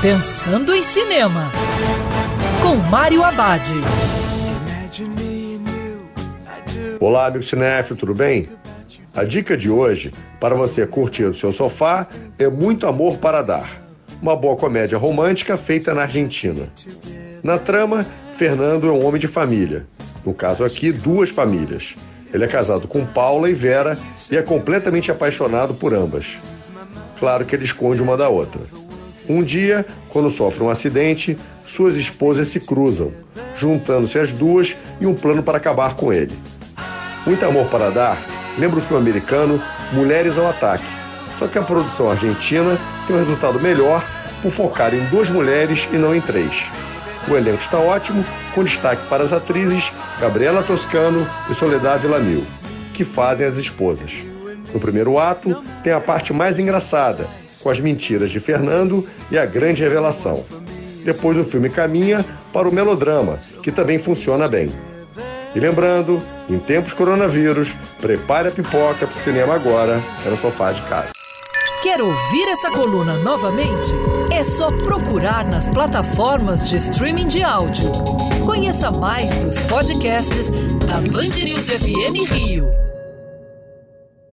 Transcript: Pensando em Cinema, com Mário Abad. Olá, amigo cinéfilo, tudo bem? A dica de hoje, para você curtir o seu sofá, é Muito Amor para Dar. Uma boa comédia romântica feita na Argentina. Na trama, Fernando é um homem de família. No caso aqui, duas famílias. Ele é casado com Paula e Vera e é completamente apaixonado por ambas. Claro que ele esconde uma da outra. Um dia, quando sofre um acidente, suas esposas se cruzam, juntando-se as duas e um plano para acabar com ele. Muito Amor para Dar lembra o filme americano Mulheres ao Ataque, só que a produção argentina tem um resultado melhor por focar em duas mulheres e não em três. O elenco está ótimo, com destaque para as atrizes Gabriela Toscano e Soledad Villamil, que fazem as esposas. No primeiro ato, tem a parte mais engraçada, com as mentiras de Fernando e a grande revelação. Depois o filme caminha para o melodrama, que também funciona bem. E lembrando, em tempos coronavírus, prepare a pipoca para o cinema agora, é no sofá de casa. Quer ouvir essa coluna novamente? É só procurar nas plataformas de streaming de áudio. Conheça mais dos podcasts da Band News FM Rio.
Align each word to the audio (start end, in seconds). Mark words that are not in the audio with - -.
Pensando 0.00 0.72
em 0.72 0.80
Cinema, 0.80 1.50
com 2.62 2.76
Mário 2.76 3.24
Abad. 3.24 3.68
Olá, 7.00 7.26
amigo 7.26 7.42
cinéfilo, 7.42 7.98
tudo 7.98 8.14
bem? 8.14 8.48
A 9.12 9.24
dica 9.24 9.56
de 9.56 9.68
hoje, 9.68 10.12
para 10.38 10.54
você 10.54 10.86
curtir 10.86 11.24
o 11.24 11.34
seu 11.34 11.52
sofá, 11.52 12.06
é 12.38 12.46
Muito 12.46 12.86
Amor 12.86 13.18
para 13.18 13.42
Dar. 13.42 13.82
Uma 14.22 14.36
boa 14.36 14.54
comédia 14.54 14.96
romântica 14.96 15.56
feita 15.56 15.92
na 15.92 16.02
Argentina. 16.02 16.68
Na 17.42 17.58
trama, 17.58 18.06
Fernando 18.36 18.86
é 18.86 18.92
um 18.92 19.04
homem 19.04 19.20
de 19.20 19.26
família. 19.26 19.84
No 20.24 20.32
caso 20.32 20.62
aqui, 20.62 20.92
duas 20.92 21.30
famílias. 21.30 21.96
Ele 22.32 22.44
é 22.44 22.48
casado 22.48 22.86
com 22.86 23.04
Paula 23.04 23.50
e 23.50 23.54
Vera 23.54 23.98
e 24.30 24.36
é 24.36 24.42
completamente 24.42 25.10
apaixonado 25.10 25.74
por 25.74 25.92
ambas. 25.92 26.38
Claro 27.18 27.44
que 27.44 27.56
ele 27.56 27.64
esconde 27.64 28.00
uma 28.00 28.16
da 28.16 28.28
outra. 28.28 28.60
Um 29.28 29.42
dia, 29.42 29.84
quando 30.08 30.30
sofre 30.30 30.62
um 30.62 30.70
acidente, 30.70 31.36
suas 31.64 31.96
esposas 31.96 32.48
se 32.48 32.58
cruzam, 32.58 33.12
juntando-se 33.54 34.18
as 34.18 34.32
duas 34.32 34.74
e 35.00 35.06
um 35.06 35.14
plano 35.14 35.42
para 35.42 35.58
acabar 35.58 35.94
com 35.94 36.12
ele. 36.12 36.34
Muito 37.26 37.44
Amor 37.44 37.66
para 37.66 37.90
Dar 37.90 38.16
lembra 38.58 38.78
o 38.78 38.82
filme 38.82 39.02
americano 39.02 39.62
Mulheres 39.92 40.38
ao 40.38 40.48
Ataque, 40.48 40.84
só 41.38 41.46
que 41.46 41.58
a 41.58 41.62
produção 41.62 42.10
argentina 42.10 42.78
tem 43.06 43.14
um 43.14 43.18
resultado 43.18 43.60
melhor 43.60 44.04
por 44.42 44.50
focar 44.50 44.94
em 44.94 45.04
duas 45.06 45.28
mulheres 45.28 45.86
e 45.92 45.96
não 45.96 46.14
em 46.14 46.20
três. 46.20 46.64
O 47.28 47.36
elenco 47.36 47.62
está 47.62 47.78
ótimo, 47.78 48.24
com 48.54 48.64
destaque 48.64 49.06
para 49.08 49.24
as 49.24 49.32
atrizes 49.32 49.92
Gabriela 50.18 50.62
Toscano 50.62 51.28
e 51.50 51.54
Soledad 51.54 52.00
Villamil, 52.00 52.44
que 52.94 53.04
fazem 53.04 53.46
as 53.46 53.56
esposas. 53.56 54.12
No 54.72 54.80
primeiro 54.80 55.18
ato, 55.18 55.62
tem 55.82 55.92
a 55.92 56.00
parte 56.00 56.32
mais 56.32 56.58
engraçada, 56.58 57.26
com 57.62 57.70
as 57.70 57.80
mentiras 57.80 58.30
de 58.30 58.40
Fernando 58.40 59.06
e 59.30 59.38
a 59.38 59.46
grande 59.46 59.82
revelação. 59.82 60.44
Depois 61.04 61.36
o 61.36 61.44
filme 61.44 61.70
caminha 61.70 62.24
para 62.52 62.68
o 62.68 62.74
melodrama, 62.74 63.38
que 63.62 63.72
também 63.72 63.98
funciona 63.98 64.48
bem. 64.48 64.70
E 65.54 65.60
lembrando, 65.60 66.22
em 66.48 66.58
tempos 66.58 66.92
coronavírus, 66.92 67.72
prepare 68.00 68.48
a 68.48 68.50
pipoca 68.50 69.06
para 69.06 69.18
o 69.18 69.22
cinema 69.22 69.54
agora, 69.54 70.00
é 70.26 70.28
no 70.28 70.36
sofá 70.36 70.72
de 70.72 70.82
casa. 70.82 71.10
Quer 71.82 72.02
ouvir 72.02 72.48
essa 72.48 72.70
coluna 72.70 73.16
novamente? 73.18 73.92
É 74.32 74.42
só 74.42 74.68
procurar 74.68 75.46
nas 75.48 75.68
plataformas 75.68 76.68
de 76.68 76.76
streaming 76.76 77.28
de 77.28 77.42
áudio. 77.42 77.90
Conheça 78.44 78.90
mais 78.90 79.34
dos 79.36 79.58
podcasts 79.60 80.50
da 80.86 81.00
Band 81.00 81.44
News 81.44 81.70
FM 81.70 82.30
Rio. 82.30 82.87